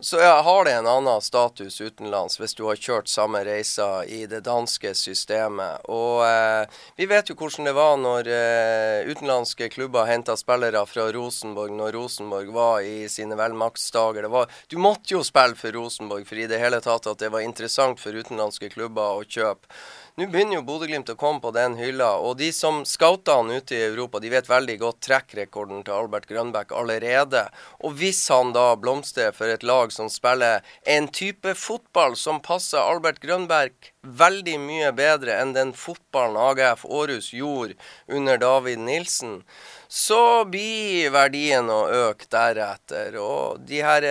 [0.00, 4.22] så ja, har det en annen status utenlands hvis du har kjørt samme reiser i
[4.30, 5.84] det danske systemet.
[5.92, 11.10] Og eh, vi vet jo hvordan det var når eh, utenlandske klubber henta spillere fra
[11.12, 14.28] Rosenborg når Rosenborg var i sine velmaktsdager.
[14.68, 18.00] du måtte jo spille for Rosenborg for i det hele tatt at det var interessant
[18.00, 19.68] for utenlandske klubber å kjøpe.
[20.18, 23.76] Nå begynner jo Bodø-Glimt å komme på den hylla, og de som scouter han ute
[23.76, 27.44] i Europa, de vet veldig godt trekkrekorden til Albert Grønbæk allerede.
[27.86, 32.82] Og hvis han da blomstrer for et lag som spiller en type fotball som passer
[32.82, 37.78] Albert Grønbæk veldig mye bedre enn den fotballen AGF Aarhus gjorde
[38.10, 39.42] under David Nilsen,
[39.86, 43.14] så blir verdien å øke deretter.
[43.22, 44.10] Og de her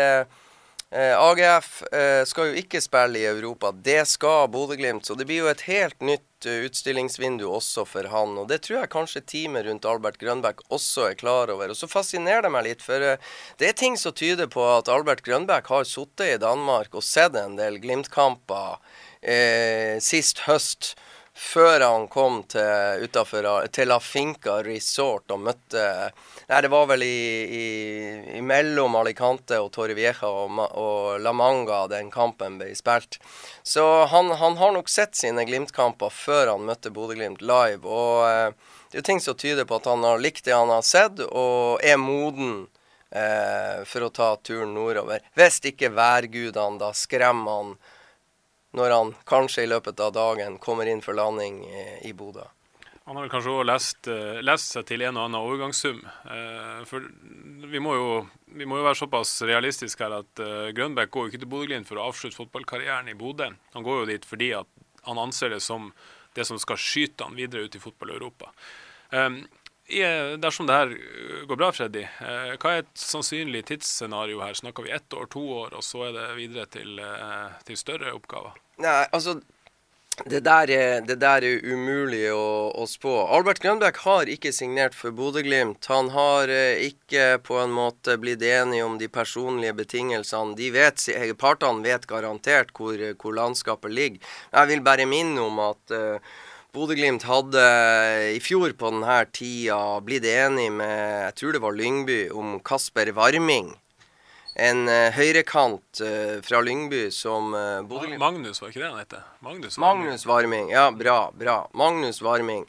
[0.91, 5.05] Eh, AGF eh, skal jo ikke spille i Europa, det skal Bodø-Glimt.
[5.05, 8.33] Så det blir jo et helt nytt uh, utstillingsvindu også for han.
[8.41, 11.69] Og det tror jeg kanskje teamet rundt Albert Grønbæk også er klar over.
[11.69, 13.21] Og så fascinerer det meg litt, for uh,
[13.61, 17.37] det er ting som tyder på at Albert Grønbæk har sittet i Danmark og sett
[17.37, 18.81] en del Glimt-kamper
[19.21, 20.95] eh, sist høst
[21.39, 25.83] før han kom til, utenfor, til La Finca Resort og møtte
[26.49, 27.19] Nei, det var vel i,
[27.55, 27.67] i,
[28.39, 33.19] i mellom Alicante og Torrevieja og, og, La Manga den kampen ble spilt.
[33.63, 37.85] Så han, han har nok sett sine Glimt-kamper før han møtte Bodø-Glimt live.
[37.85, 40.83] Og eh, det er ting som tyder på at han har likt det han har
[40.83, 42.65] sett, og er moden
[43.13, 45.21] eh, for å ta turen nordover.
[45.37, 47.77] Hvis ikke værgudene da skremmer han
[48.77, 51.63] når han kanskje i løpet av dagen kommer inn for landing
[52.05, 52.45] i, Bodø.
[53.07, 56.03] Han har vel kanskje òg lest, uh, lest, seg til en og annen overgangssum.
[56.29, 57.07] Uh, for
[57.71, 58.11] vi må, jo,
[58.53, 61.89] vi må, jo, være såpass realistiske her at uh, Grønbæk går jo ikke til Bodø-Glimt
[61.89, 63.49] for å avslutte fotballkarrieren i Bodø.
[63.73, 65.89] Han går jo dit fordi han anser det som
[66.33, 68.51] det som skal skyte han videre ut i fotball-Europa.
[69.09, 69.41] Um,
[69.89, 70.91] dersom det her
[71.49, 74.53] går bra, Freddy, hva er et sannsynlig tidsscenario her?
[74.57, 77.01] Snakker vi ett år, to år, og så er det videre til,
[77.65, 78.59] til større oppgaver?
[78.79, 79.39] Nei, altså
[80.25, 83.13] det der, er, det der er umulig å, å, spå.
[83.31, 85.87] Albert Grønbæk har ikke signert for Bodø-Glimt.
[85.91, 90.57] Han har eh, ikke på en måte blitt enig om de personlige betingelsene.
[90.59, 91.05] De vet,
[91.39, 94.35] Partene vet garantert hvor, hvor, landskapet ligger.
[94.51, 96.35] Jeg vil bare minne om at eh,
[96.73, 97.65] Bodø-Glimt hadde
[98.35, 103.09] i fjor på denne tida blitt enig med jeg tror det var Lyngby om Kasper
[103.17, 103.71] Varming
[104.59, 109.19] en uh, høyrekant uh, fra Lyngby som uh, Bodø Magnus, var ikke det han het?
[109.45, 110.71] Magnus, Magnus Varming.
[110.73, 111.31] Ja, bra.
[111.35, 111.61] bra.
[111.77, 112.65] Magnus Varming.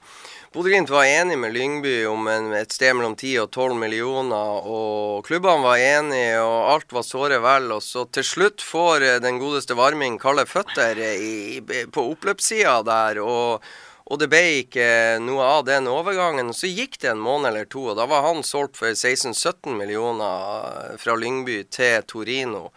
[0.54, 5.26] Bodø-Glimt var enig med Lyngby om en, et sted mellom 10 og 12 millioner, og
[5.26, 7.70] klubbene var enige, og alt var såre vel.
[7.76, 13.22] Og så til slutt får den godeste Varming kalde føtter i, på oppløpssida der.
[13.22, 13.70] og
[14.10, 14.86] og det ble ikke
[15.22, 16.50] noe av den overgangen.
[16.56, 20.96] Så gikk det en måned eller to, og da var han solgt for 16-17 millioner
[20.98, 22.68] fra Lyngby til Torino.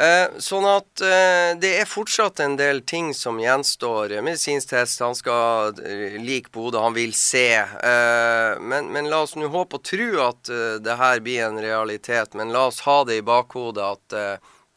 [0.00, 4.14] Eh, sånn at eh, det er fortsatt en del ting som gjenstår.
[4.24, 7.58] Medisinsk test, han skal eh, like Bodø, han vil se.
[7.58, 11.60] Eh, men, men, la oss nå håpe og tro at uh, det her blir en
[11.60, 12.38] realitet.
[12.38, 14.16] Men la oss ha det i bakhodet at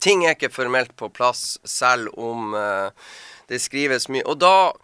[0.02, 2.52] ting er ikke formelt på plass, selv om
[3.48, 4.24] det skrives mye.
[4.28, 4.74] Og da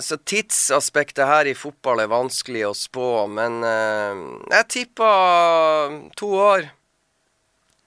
[0.00, 6.70] så tidsaspektet her i fotball er vanskelig å spå, men uh, jeg tipper to år.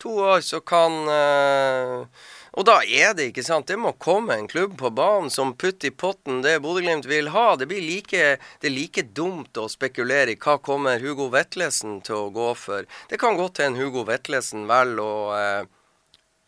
[0.03, 2.03] To år så kan uh,
[2.53, 5.87] Og da er det, ikke sant Det må komme en klubb på banen som putter
[5.89, 7.45] i potten det Bodø-Glimt vil ha.
[7.55, 12.27] Det blir like, det er like dumt å spekulere i hva kommer Hugo Vetlesen til
[12.27, 12.85] å gå for.
[13.09, 15.71] Det kan godt hende Hugo Vetlesen velger å uh,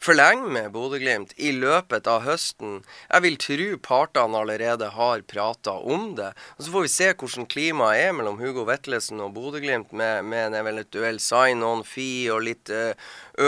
[0.04, 2.82] forlenge med Bodø-Glimt i løpet av høsten.
[3.10, 6.34] Jeg vil tro partene allerede har prata om det.
[6.58, 10.48] Og Så får vi se hvordan klimaet er mellom Hugo Vetlesen og Bodø-Glimt med, med,
[10.48, 12.94] en eventuell sign-on-fee og litt uh,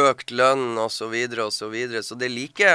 [0.10, 0.98] økt lønn osv.
[1.00, 2.04] Så, videre, og så, videre.
[2.04, 2.74] så det er like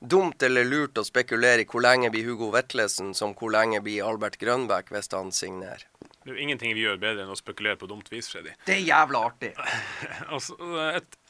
[0.00, 4.06] dumt eller lurt å spekulere i hvor lenge blir Hugo Vetlesen som hvor lenge blir
[4.06, 5.84] Albert Grønbæk hvis han signerer.
[6.24, 8.56] Det er jo ingenting vi gjør bedre enn å spekulere på dumt vis, Freddy.
[8.66, 9.52] Det er jævla artig.
[10.34, 10.56] altså,
[10.96, 11.20] et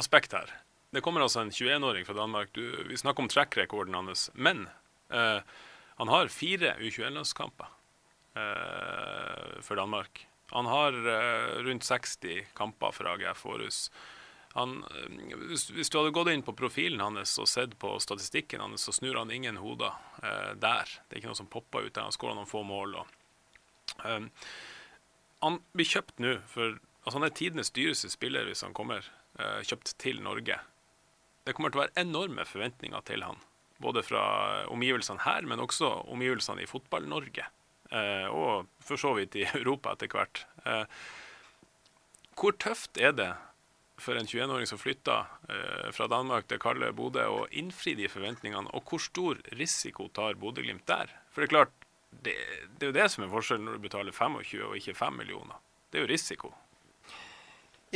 [0.00, 0.50] aspekt her
[0.96, 2.48] det kommer altså en 21-åring fra Danmark.
[2.56, 4.30] Du, vi snakker om track-rekorden hans.
[4.32, 4.62] Men
[5.12, 5.40] eh,
[6.00, 7.66] han har fire U21-landskamper
[8.32, 10.22] eh, for Danmark.
[10.54, 13.80] Han har eh, rundt 60 kamper for AGF Århus.
[14.54, 18.64] Han, eh, hvis, hvis, du hadde gått inn på profilen hans og sett på statistikken
[18.64, 20.96] hans, så snur han ingen hoder eh, der.
[20.96, 22.08] Det er ikke noe som popper ut der.
[22.08, 22.96] Han skårer noen få mål.
[23.02, 23.12] Og,
[24.00, 24.32] um,
[25.44, 29.04] han blir kjøpt nå for altså Han er tidenes dyreste spiller hvis han kommer
[29.36, 30.56] Eh, kjøpt til Norge
[31.46, 33.38] det kommer til å være enorme forventninger til han.
[33.82, 34.22] Både fra
[34.72, 37.46] omgivelsene her, men også omgivelsene i Fotball-Norge.
[37.94, 40.42] Eh, og for så vidt i Europa etter hvert.
[40.66, 40.84] Eh,
[42.36, 43.30] hvor tøft er det
[44.02, 48.72] for en 21-åring som flytter eh, fra Danmark til kalde Bodø, å innfri de forventningene?
[48.74, 51.14] Og hvor stor risiko tar Bodø-Glimt der?
[51.30, 52.34] For det er klart, det,
[52.76, 55.62] det er jo det som er forskjellen når du betaler 25 og ikke 5 millioner.
[55.92, 56.56] Det er jo risiko.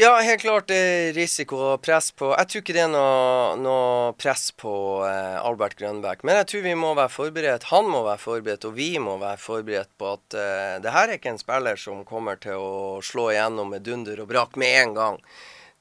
[0.00, 3.50] Ja, helt klart det er risiko og press på Jeg tror ikke det er noe,
[3.60, 4.72] noe press på
[5.04, 6.22] eh, Albert Grønbæk.
[6.24, 7.66] Men jeg tror vi må være forberedt.
[7.68, 11.18] Han må være forberedt, og vi må være forberedt på at eh, det her er
[11.18, 14.96] ikke en spiller som kommer til å slå igjennom med dunder og brak med en
[15.02, 15.24] gang.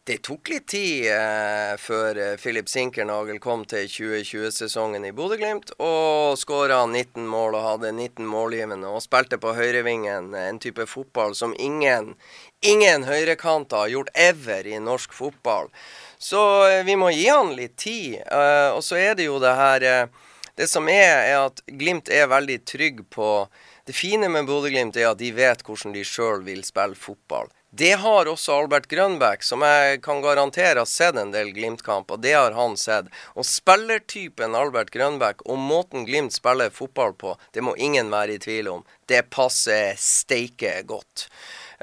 [0.09, 6.35] det tok litt tid eh, før Filip Philip Sinkernagel kom til 2020-sesongen i Bodø-Glimt og
[6.41, 11.53] skåra 19 mål og hadde 19 målgivende og spilte på høyrevingen, en type fotball som
[11.59, 12.15] ingen,
[12.61, 15.69] ingen høyrekanter har gjort ever i norsk fotball.
[16.17, 18.19] Så eh, vi må gi han litt tid.
[18.27, 20.25] Uh, og så er det jo det her uh,
[20.59, 23.47] Det som er, er at Glimt er veldig trygg på
[23.87, 27.47] Det fine med Bodø-Glimt er at de vet hvordan de sjøl vil spille fotball.
[27.71, 32.21] Det har også Albert Grønbæk, som jeg kan garantere har sett en del Glimt-kamp, og
[32.21, 33.07] Det har han sett.
[33.37, 38.41] Og spillertypen Albert Grønbæk og måten Glimt spiller fotball på, det må ingen være i
[38.41, 38.85] tvil om.
[39.05, 41.29] Det passer steike godt.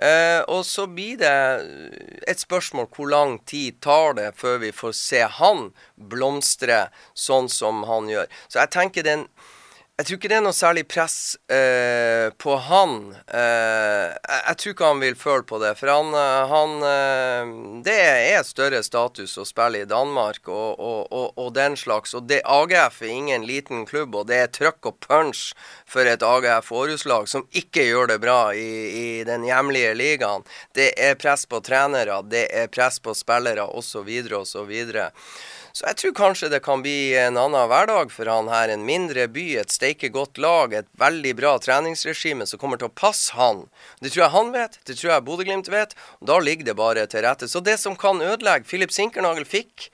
[0.03, 1.37] Eh, og så blir det
[2.29, 7.85] et spørsmål hvor lang tid tar det før vi får se han blomstre sånn som
[7.89, 8.29] han gjør.
[8.49, 9.31] Så jeg tenker det er en
[9.97, 11.15] jeg tror ikke det er noe særlig press
[11.49, 13.15] eh, på han.
[13.33, 15.71] Eh, jeg, tror ikke han vil føle på det.
[15.79, 17.55] For han, eh, han eh,
[17.87, 22.13] Det er større status å spille i Danmark og, og, og, og, den slags.
[22.13, 25.47] Og det AGF er ingen liten klubb, og det er trøkk og punch
[25.89, 30.45] for et AGF Århus-lag som ikke gjør det bra i, i den hjemlige ligaen.
[30.77, 34.13] Det er press på trenere, det er press på spillere osv.
[34.43, 34.77] osv.
[35.77, 38.71] Så jeg tror kanskje det kan bli en annen hverdag for han her.
[38.73, 42.95] En mindre by, et steike godt lag, et veldig bra treningsregime som kommer til å
[42.97, 43.67] passe han.
[44.01, 45.93] Det tror jeg han vet, det tror jeg Bodø-Glimt vet.
[46.23, 47.45] og Da ligger det bare til rette.
[47.45, 49.91] Så det som kan ødelegge Filip Sinkernagel fikk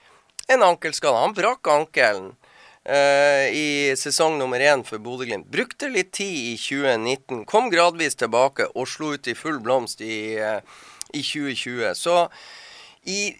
[0.47, 1.19] en ankelskade.
[1.19, 2.31] Han brakk ankelen.
[2.83, 5.51] Uh, i sesong nummer én for Bodø-Glimt.
[5.51, 7.43] Brukte litt tid i 2019.
[7.43, 10.63] Kom gradvis tilbake og slo ut i full blomst i, uh,
[11.11, 11.91] i 2020.
[11.95, 12.21] Så
[13.03, 13.33] i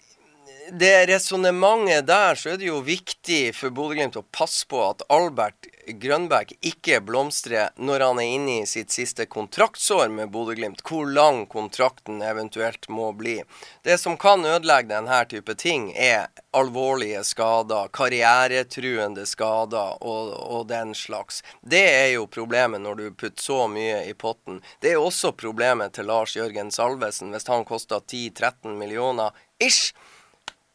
[0.72, 5.68] det resonnementet der, så er det jo viktig for Bodø-Glimt å passe på at Albert
[5.84, 10.80] Grønbæk ikke blomstrer når han er inne i sitt siste kontraktsår med Bodø-Glimt.
[10.86, 13.36] Hvor lang kontrakten eventuelt må bli.
[13.84, 20.94] Det som kan ødelegge denne type ting, er alvorlige skader, karrieretruende skader og, og den
[20.96, 21.42] slags.
[21.60, 24.62] Det er jo problemet når du putter så mye i potten.
[24.80, 29.92] Det er også problemet til Lars Jørgen Salvesen hvis han koster 10-13 millioner ish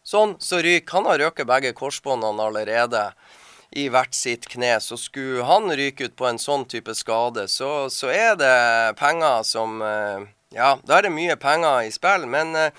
[0.09, 3.11] Sånn, så ryker Han har røket begge korsbåndene allerede
[3.77, 4.79] i hvert sitt kne.
[4.81, 8.57] Så skulle han ryke ut på en sånn type skade, så, så er det
[9.01, 12.25] penger som eh, Ja, da er det mye penger i spill.
[12.25, 12.73] Men eh,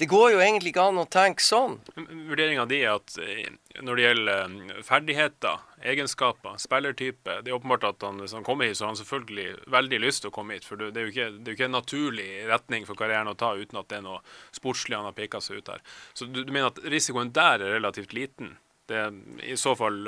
[0.00, 1.76] det går jo egentlig ikke an å tenke sånn.
[1.98, 3.50] Vurderinga di er at eh,
[3.84, 8.78] når det gjelder ferdigheter, egenskaper, spillertype Det er åpenbart at han, hvis han kommer hit,
[8.78, 10.66] så har han selvfølgelig veldig lyst til å komme hit.
[10.68, 13.54] For det er jo ikke, er jo ikke en naturlig retning for karrieren å ta
[13.56, 14.20] uten at det er noe
[14.56, 15.84] sportslig han har peka seg ut her.
[16.14, 18.56] Så du, du mener at risikoen der er relativt liten?
[18.90, 19.14] Det er
[19.46, 20.02] i så fall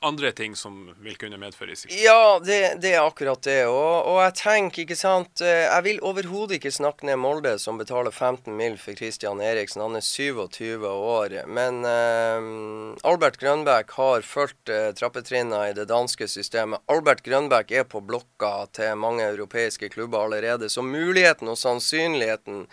[0.00, 1.94] andre ting som vil kunne medføre risiko?
[1.94, 3.60] Ja, det, det er akkurat det.
[3.66, 7.80] Og, og, jeg tenker, ikke sant eh, Jeg vil overhodet ikke snakke ned Molde, som
[7.80, 8.78] betaler 15 mill.
[8.78, 9.82] for Christian Eriksen.
[9.82, 11.34] Han er 27 år.
[11.46, 16.84] Men uh, Albert Grønbæk har fulgt uh, trappetrinnene i det danske systemet.
[16.86, 20.70] Albert Grønbæk er på blokka til mange europeiske klubber allerede.
[20.70, 22.66] Så muligheten og sannsynligheten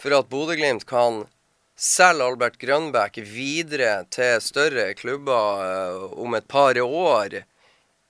[0.00, 1.24] for at Bodø-Glimt kan
[1.76, 7.42] selger Albert Grønbæk videre til større klubber uh, om et par år,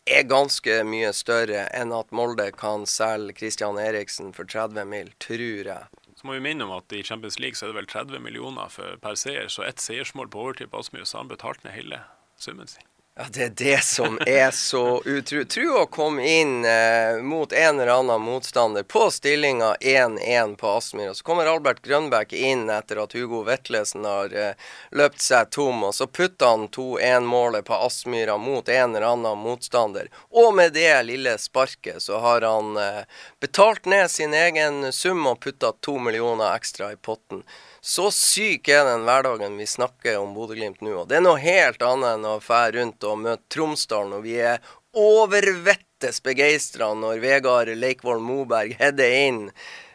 [0.05, 5.44] er ganske mye større enn at Molde kan selge Christian Eriksen for 30 mil, tror
[5.70, 5.88] jeg.
[6.14, 8.68] Så må vi minne om at i Champions League så er det vel 30 millioner
[9.00, 12.05] per seier, så ett seiersmål på overtid på har han betalt ned hele
[12.37, 12.85] summen sin.
[13.16, 15.44] Ja, Det er det som er så utro.
[15.44, 21.12] Tru å komme inn eh, mot en eller annen motstander på stillinga 1-1 på Aspmyr.
[21.12, 24.59] Og så kommer Albert Grønbæk inn etter at Hugo Vetlesen har eh,
[24.90, 25.85] løpt seg tom.
[25.87, 30.11] Og så putter han 2-1-målet på Aspmyra mot en eller annen motstander.
[30.35, 33.05] Og med det lille sparket så har han eh,
[33.38, 37.46] betalt ned sin egen sum og putta to millioner ekstra i potten.
[37.84, 41.02] Så syk er den hverdagen vi snakker om Bodø-Glimt nå.
[41.02, 44.14] Og det er noe helt annet enn å fære rundt og møte Tromsdalen.
[44.16, 44.62] Og vi er
[44.96, 49.42] overvettes begeistra når Vegard Leikvoll Moberg header inn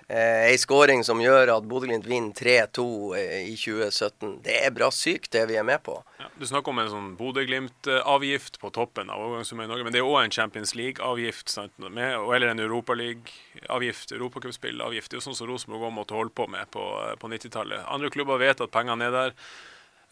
[0.10, 2.86] eh, ei skåring som gjør at Bodø-Glimt vinner 3-2
[3.17, 4.39] eh, i 2017.
[4.45, 5.95] Det er bra sykt, det vi er med på.
[6.19, 10.02] Ja, du snakker om en sånn Bodø-Glimt-avgift på toppen av overgangssummen i Norge, men det
[10.02, 15.12] er òg en Champions League-avgift, eller en Europaliga-avgift, europacupspill-avgift.
[15.12, 16.86] Det er jo sånn som Rosenborg òg måtte holde på med på,
[17.22, 17.86] på 90-tallet.
[17.88, 19.38] Andre klubber vet at pengene er der,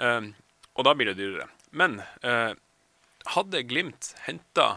[0.05, 0.31] eh,
[0.77, 1.49] og da blir det dyrere.
[1.77, 2.53] Men eh,
[3.33, 4.67] hadde Glimt henta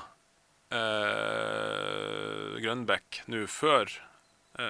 [0.74, 3.92] uh, Grønbæk nå før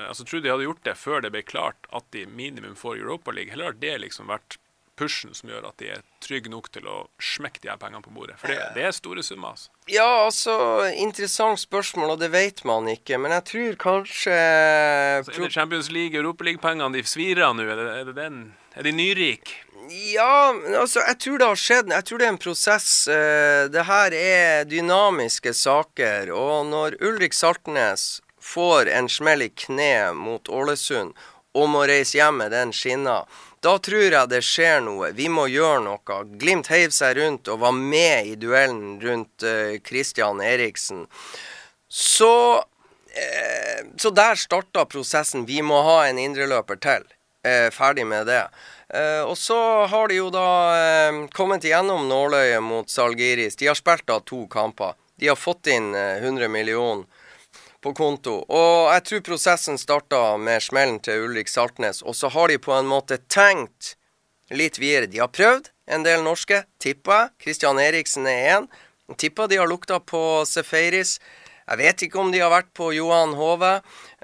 [0.09, 3.35] altså, Tror de hadde gjort det før det ble klart at de minimum får Europa
[3.35, 3.51] League.
[3.53, 4.59] Heller har det liksom vært
[5.01, 8.13] pushen som gjør at de er trygge nok til å smekke de her pengene på
[8.13, 8.37] bordet?
[8.41, 9.55] For det, det er store summer.
[9.57, 9.71] altså.
[9.89, 10.57] Ja, altså,
[10.93, 13.17] interessant spørsmål, og det vet man ikke.
[13.23, 14.37] Men jeg tror kanskje
[15.25, 17.65] Så er det Champions League, Europaliga-pengene de svirer nå?
[17.65, 18.39] Er, det, er, det den,
[18.77, 19.57] er de nyrike?
[19.91, 21.95] Ja, altså, jeg tror det har skjedd.
[21.97, 22.91] Jeg tror det er en prosess.
[23.11, 26.31] Eh, Det her er dynamiske saker.
[26.37, 31.15] Og når Ulrik Saltnes får en smell i kneet mot Ålesund
[31.53, 33.25] og må reise hjem med den skinna,
[33.61, 35.11] da tror jeg det skjer noe.
[35.17, 36.19] Vi må gjøre noe.
[36.41, 41.07] Glimt heiv seg rundt og var med i duellen rundt uh, Christian Eriksen.
[41.91, 42.63] Så
[43.11, 45.43] eh, Så der starta prosessen.
[45.47, 47.09] Vi må ha en indreløper til.
[47.43, 48.45] Eh, ferdig med det.
[48.95, 49.59] Eh, og så
[49.91, 50.47] har de jo da
[51.35, 53.59] kommet igjennom nåløyet mot Salgiris.
[53.59, 54.95] De har spilt da to kamper.
[55.19, 57.05] De har fått inn eh, 100 millioner
[57.81, 58.41] på konto.
[58.49, 62.03] Og jeg tror prosessen starta med smellen til Ulrik Saltnes.
[62.03, 63.95] Og så har de på en måte tenkt
[64.51, 65.09] litt videre.
[65.11, 67.31] De har prøvd en del norske, tipper jeg.
[67.45, 68.69] Christian Eriksen er én.
[69.19, 71.19] Tipper de har lukta på Seferis.
[71.71, 73.77] Jeg vet ikke om de har vært på Johan Hove.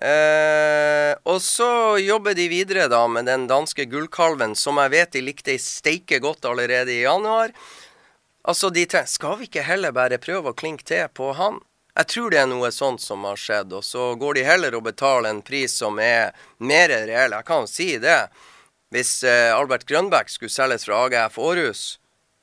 [0.03, 5.23] Eh, og så jobber de videre da med den danske gullkalven, som jeg vet de
[5.23, 7.55] likte steike godt allerede i januar.
[8.47, 11.63] Altså, de tenker Skal vi ikke heller bare prøve å klinke til på han?
[11.97, 14.85] Jeg tror det er noe sånt som har skjedd, og så går de heller og
[14.85, 17.33] betaler en pris som er mer reell.
[17.33, 18.27] Jeg kan si det.
[18.93, 21.85] Hvis eh, Albert Grønbæk skulle selges fra AGF Århus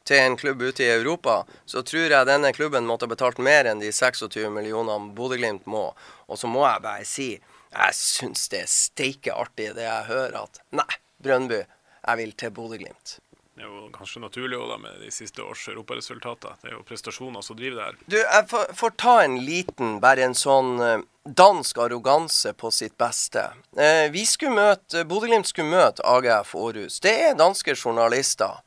[0.10, 3.70] til en klubb ute i Europa, så tror jeg denne klubben måtte ha betalt mer
[3.70, 5.86] enn de 26 millionene Bodø-Glimt må.
[6.28, 7.30] Og så må jeg bare si
[7.74, 10.90] jeg syns det er steike artig det jeg hører at Nei,
[11.24, 11.62] Brøndby,
[12.02, 13.20] jeg vil til Bodø-Glimt.
[13.54, 16.56] Det er jo kanskje naturlig også da med de siste års europaresultater.
[16.64, 18.00] Det er jo prestasjoner som driver det her.
[18.10, 23.52] Du, jeg får, ta en liten, bare en sånn eh, dansk arroganse på sitt beste.
[23.78, 26.98] Eh, vi skulle møte, Bodø-Glimt skulle møte AGF Århus.
[27.06, 28.64] Det er danske journalister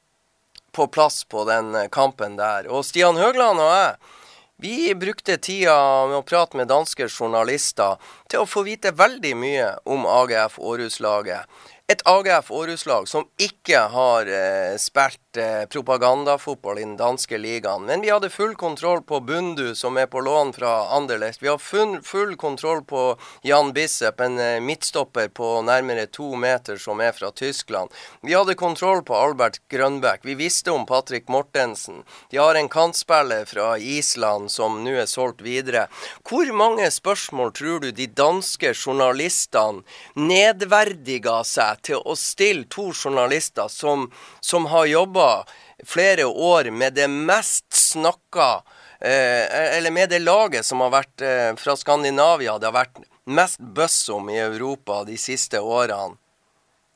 [0.77, 2.71] på plass på den eh, kampen der.
[2.71, 4.15] Og Stian Høgland og jeg,
[4.63, 5.75] vi brukte tida
[6.09, 7.99] med å prate med danske journalister
[8.31, 11.45] til å få vite veldig mye om AGF Århus-laget.
[11.89, 17.85] Et AGF Århus-lag som ikke har eh, spilt eh, propagandafotball i den danske ligaen.
[17.87, 21.39] Men vi hadde full kontroll på Bundu, som er på lån fra Anderlecht.
[21.45, 23.03] Vi har full, full kontroll på
[23.47, 27.95] Jan Bissep, en eh, midtstopper på nærmere to meter som er fra Tyskland.
[28.27, 30.27] Vi hadde kontroll på Albert Grønbæk.
[30.27, 32.03] Vi visste om Patrick Mortensen.
[32.35, 35.87] De har en kantspiller fra Island som nå er solgt videre.
[36.27, 39.87] Hvor mange spørsmål tror du de danske journalistene
[40.19, 44.09] nedverdiga seg til å stille to journalister som,
[44.41, 45.45] som har jobba
[45.85, 48.63] flere år med det mest snakka
[49.01, 53.61] eh, Eller med det laget som har vært eh, fra Skandinavia det har vært mest
[53.61, 56.15] buzz om i Europa de siste årene.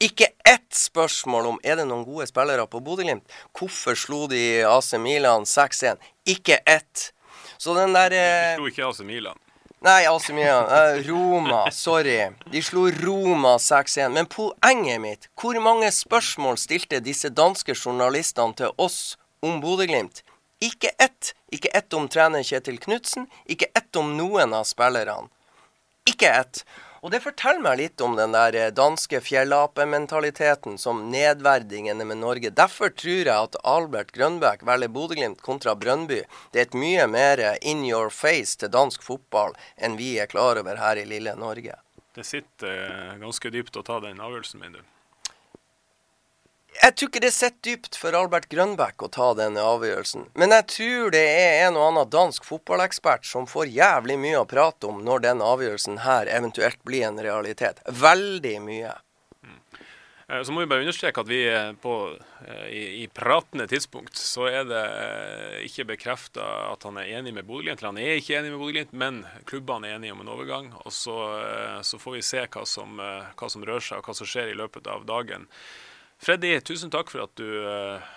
[0.01, 3.26] Ikke ett spørsmål om er det noen gode spillere på Bodø-Glimt.
[3.53, 6.01] Hvorfor slo de AC Milan 6-1?
[6.24, 7.11] Ikke ett.
[7.61, 9.37] Så den der De eh, slo ikke AC Milan.
[9.81, 11.62] Nei, altså mye, eh, Roma.
[11.72, 12.18] Sorry.
[12.53, 14.12] De slo Roma 6-1.
[14.12, 20.20] Men poenget mitt Hvor mange spørsmål stilte disse danske journalistene til oss om Bodø-Glimt?
[20.61, 21.33] Ikke ett.
[21.51, 23.24] Ikke ett om trener Kjetil Knutsen.
[23.49, 25.31] Ikke ett om noen av spillerne.
[26.05, 26.64] Ikke ett.
[27.01, 32.53] Og det forteller meg litt om den der eh, danske fjellapementaliteten som nedverdingene med Norge.
[32.53, 36.22] Derfor tror jeg at Albert Grønbæk velger Bodø-Glimt kontra Brøndby.
[36.53, 40.61] Det er et mye mer in your face til dansk fotball enn vi er klar
[40.61, 41.78] over her i lille Norge.
[42.14, 44.84] Det sitter eh, ganske dypt å ta den avgjørelsen min, du.
[46.91, 50.24] Jeg tror ikke det sitter dypt for Albert Grønbæk å ta denne avgjørelsen.
[50.34, 54.49] Men jeg tror det er en og annen dansk fotballekspert som får jævlig mye å
[54.51, 57.78] prate om når den avgjørelsen her eventuelt blir en realitet.
[57.86, 58.97] Veldig mye.
[60.26, 61.38] Eh, Så må vi bare understreke at vi
[61.78, 61.95] på,
[62.43, 67.36] eh, i, i pratende tidspunkt så er det eh, ikke bekrefta at han er enig
[67.36, 67.84] med Bodø-Glimt.
[67.86, 70.72] Han er ikke enig med Bodø-Glimt, men klubbene er enige om en overgang.
[70.82, 71.14] og Så,
[71.86, 74.59] så får vi se hva som, hva som rører seg og hva som skjer i
[74.59, 75.47] løpet av dagen.
[76.21, 78.09] Freddy, tusen takk for at du eh,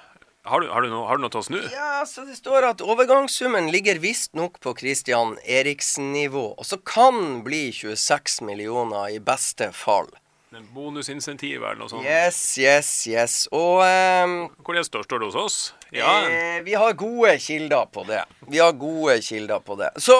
[0.43, 1.62] Har du, har du, noe, har du noe til oss nå?
[1.72, 6.49] Ja, så det står at overgangssummen ligger visstnok på Christian Eriksen-nivå.
[6.60, 10.12] Og så kan bli 26 millioner i beste fall.
[10.54, 12.06] En bonusinsentiv eller noe sånt?
[12.06, 13.36] Yes, yes, yes.
[13.56, 14.34] Og um,
[14.70, 15.56] det står, står det hos oss?
[15.93, 18.20] Ja, eh, vi har gode kilder på det.
[18.51, 19.89] Vi har gode kilder på det.
[19.97, 20.14] Så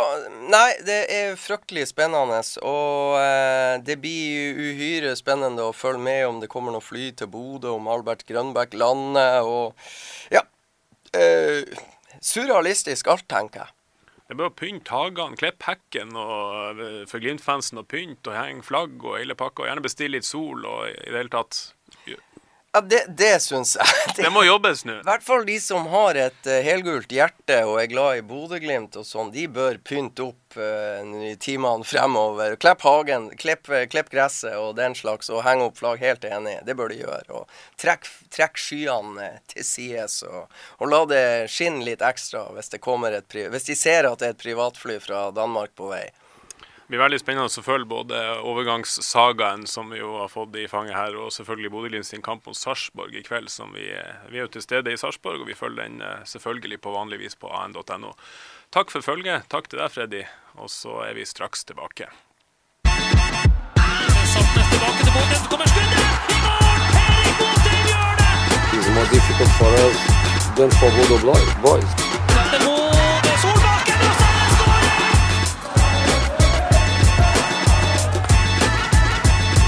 [0.50, 2.42] nei, det er fryktelig spennende.
[2.66, 7.30] Og eh, det blir uhyre spennende å følge med om det kommer noe fly til
[7.30, 10.42] Bodø, om Albert Grønbæk lander, og ja.
[11.14, 11.62] Eh,
[12.26, 13.76] surrealistisk alt, tenker jeg.
[14.24, 18.38] Det er bare å pynte hagene, klippe hekken og, eh, for Glimt-fansen og pynte og
[18.40, 19.64] henge flagg og hele pakka.
[19.64, 21.60] Og gjerne bestille litt sol og i det hele tatt
[22.76, 23.86] Ja, det, det syns jeg.
[24.18, 24.96] Det må jobbes nå.
[25.04, 28.98] I hvert fall de som har et uh, helgult hjerte og er glad i Bodø-Glimt
[28.98, 32.56] og sånn, de bør pynte opp uh, i timene fremover.
[32.58, 36.02] Klepp hagen, klepp, klepp gresset og den slags, og henge opp flagg.
[36.02, 37.44] Helt enig, det bør de gjøre.
[37.44, 40.50] Og trekk, trekk skyene til sides, og,
[40.80, 44.32] og, la det skinne litt ekstra hvis, det kommer et, hvis de ser at det
[44.32, 46.08] er et privatfly fra Danmark på vei.
[46.94, 51.16] Blir veldig spennende å følge både overgangssagaen som vi jo har fått i fanget her,
[51.18, 53.50] og selvfølgelig Bodø-Glimt sin kamp mot Sarpsborg i kveld.
[53.50, 53.88] som Vi,
[54.30, 57.18] vi er jo til stede i Sarpsborg, og vi følger den eh, selvfølgelig på vanlig
[57.24, 58.14] vis på an.no.
[58.70, 59.50] Takk for følget.
[59.50, 60.22] Takk til deg, Freddy.
[60.62, 62.14] Og så er vi straks tilbake.
[68.70, 69.98] It's more difficult for us
[70.62, 71.18] than for Bodo
[71.66, 72.13] Boys.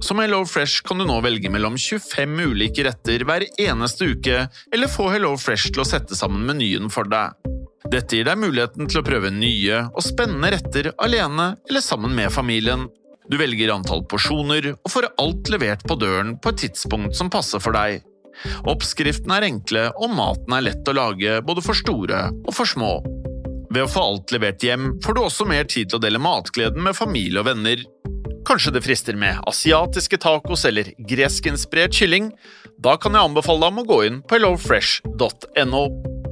[0.00, 5.08] Som HelloFresh kan du nå velge mellom 25 ulike retter hver eneste uke, eller få
[5.10, 7.34] HelloFresh til å sette sammen menyen for deg.
[7.90, 12.32] Dette gir deg muligheten til å prøve nye og spennende retter alene eller sammen med
[12.34, 12.86] familien.
[13.28, 17.62] Du velger antall porsjoner og får alt levert på døren på et tidspunkt som passer
[17.64, 18.02] for deg.
[18.70, 22.98] Oppskriftene er enkle, og maten er lett å lage både for store og for små.
[23.68, 26.84] Ved å få alt levert hjem får du også mer tid til å dele matgleden
[26.86, 27.82] med familie og venner.
[28.48, 32.30] Kanskje det frister med asiatiske tacos eller greskinspirert kylling?
[32.80, 35.82] Da kan jeg anbefale deg om å gå inn på hellofresh.no.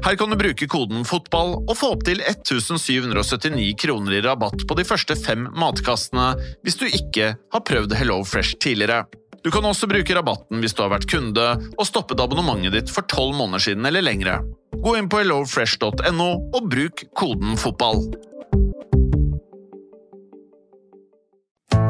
[0.06, 4.86] Her kan du bruke koden FOTBALL og få opptil 1779 kroner i rabatt på de
[4.88, 6.30] første fem matkastene
[6.64, 9.02] hvis du ikke har prøvd HelloFresh tidligere.
[9.44, 13.04] Du kan også bruke rabatten hvis du har vært kunde og stoppet abonnementet ditt for
[13.12, 14.38] tolv måneder siden eller lengre.
[14.72, 18.06] Gå inn på hellofresh.no og bruk koden FOTBALL.